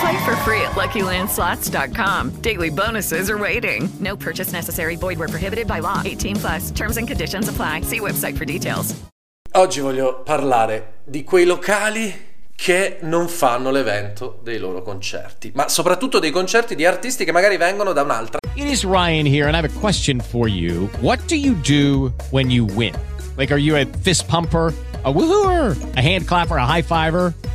[0.00, 2.40] Play for free at LuckyLandSlots.com.
[2.42, 3.88] Daily bonuses are waiting.
[4.00, 4.96] No purchase necessary.
[4.96, 6.02] Void where prohibited by law.
[6.04, 6.70] 18 plus.
[6.72, 7.82] Terms and conditions apply.
[7.82, 8.94] See website for details.
[9.54, 12.12] Oggi voglio parlare di quei locali
[12.54, 17.56] che non fanno l'evento dei loro concerti, ma soprattutto dei concerti di artisti che magari
[17.56, 18.38] vengono da un'altra.
[18.54, 20.90] It is Ryan here, and I have a question for you.
[21.00, 22.94] What do you do when you win?
[23.36, 24.74] Like, are you a fist pumper?
[25.04, 27.32] A woohooer, a hand clapper, a high fiver.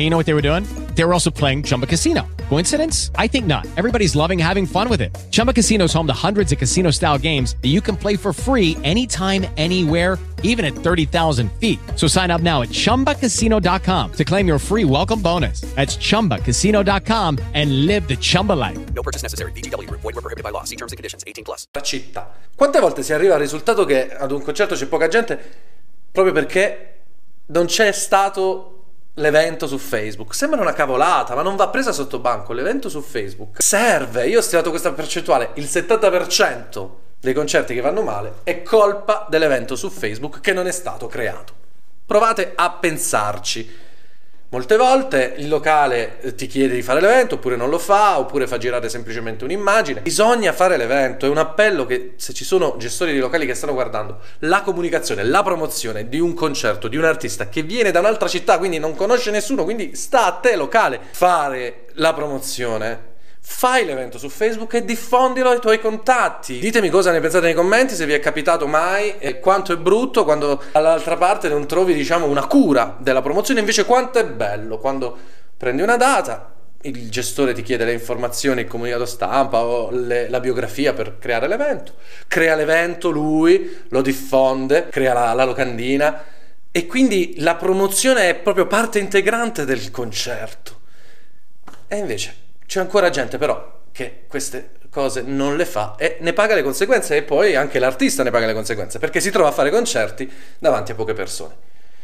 [0.00, 0.64] and you know what they were doing?
[0.94, 2.26] They were also playing Chumba Casino.
[2.48, 3.10] Coincidence?
[3.16, 3.66] I think not.
[3.76, 5.16] Everybody's loving having fun with it.
[5.30, 8.32] Chumba Casino is home to hundreds of casino style games that you can play for
[8.32, 11.78] free anytime, anywhere, even at 30,000 feet.
[11.96, 15.60] So sign up now at chumbacasino.com to claim your free welcome bonus.
[15.74, 18.78] That's chumbacasino.com and live the Chumba life.
[18.94, 19.52] No purchase necessary.
[19.52, 19.90] VGW.
[19.90, 20.64] Void were prohibited by law.
[20.64, 21.24] See terms and conditions.
[21.26, 21.64] 18 plus.
[21.74, 22.32] La città.
[22.56, 25.38] Quante volte si arriva al risultato che ad un concerto c'è poca gente
[26.10, 27.02] proprio perché
[27.46, 28.79] non c'è stato
[29.14, 30.34] l'evento su Facebook?
[30.34, 32.52] Sembra una cavolata, ma non va presa sotto banco.
[32.52, 34.28] L'evento su Facebook serve.
[34.28, 36.88] Io ho stimato questa percentuale, il 70%
[37.20, 41.52] dei concerti che vanno male è colpa dell'evento su Facebook che non è stato creato.
[42.06, 43.88] Provate a pensarci.
[44.52, 48.48] Molte volte il locale eh, ti chiede di fare l'evento oppure non lo fa, oppure
[48.48, 50.00] fa girare semplicemente un'immagine.
[50.00, 53.74] Bisogna fare l'evento, è un appello che se ci sono gestori di locali che stanno
[53.74, 58.26] guardando, la comunicazione, la promozione di un concerto, di un artista che viene da un'altra
[58.26, 63.09] città, quindi non conosce nessuno, quindi sta a te locale fare la promozione.
[63.42, 66.58] Fai l'evento su Facebook e diffondilo ai tuoi contatti.
[66.58, 70.24] Ditemi cosa ne pensate nei commenti, se vi è capitato mai e quanto è brutto
[70.24, 75.16] quando dall'altra parte non trovi, diciamo, una cura della promozione, invece quanto è bello quando
[75.56, 80.40] prendi una data, il gestore ti chiede le informazioni, il comunicato stampa o le, la
[80.40, 81.94] biografia per creare l'evento,
[82.28, 86.24] crea l'evento lui, lo diffonde, crea la, la locandina
[86.70, 90.78] e quindi la promozione è proprio parte integrante del concerto.
[91.88, 96.54] E invece c'è ancora gente però che queste cose non le fa e ne paga
[96.54, 99.72] le conseguenze e poi anche l'artista ne paga le conseguenze perché si trova a fare
[99.72, 101.56] concerti davanti a poche persone.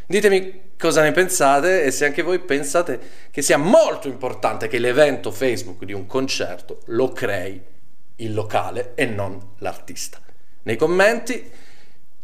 [0.07, 2.99] Ditemi cosa ne pensate e se anche voi pensate
[3.31, 7.63] che sia molto importante che l'evento Facebook di un concerto lo crei
[8.17, 10.19] il locale e non l'artista.
[10.65, 11.49] Nei commenti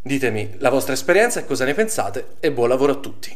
[0.01, 3.35] ditemi la vostra esperienza e cosa ne pensate e buon lavoro a tutti.